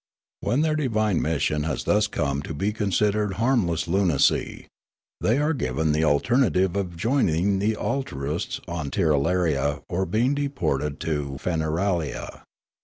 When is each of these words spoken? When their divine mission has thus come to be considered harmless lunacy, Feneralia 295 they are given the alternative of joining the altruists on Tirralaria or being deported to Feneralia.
When 0.39 0.61
their 0.61 0.73
divine 0.75 1.21
mission 1.21 1.61
has 1.65 1.83
thus 1.83 2.07
come 2.07 2.41
to 2.49 2.55
be 2.55 2.73
considered 2.73 3.33
harmless 3.33 3.87
lunacy, 3.87 4.65
Feneralia 5.21 5.21
295 5.21 5.29
they 5.29 5.37
are 5.37 5.53
given 5.53 5.91
the 5.91 6.03
alternative 6.05 6.75
of 6.75 6.97
joining 6.97 7.59
the 7.59 7.77
altruists 7.77 8.59
on 8.67 8.89
Tirralaria 8.89 9.83
or 9.87 10.07
being 10.07 10.33
deported 10.33 10.99
to 11.01 11.37
Feneralia. 11.39 12.41